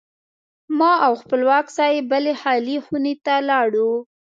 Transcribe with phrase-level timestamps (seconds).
[0.77, 3.91] ما او خپلواک صاحب بلې خالي خونې ته لاړو.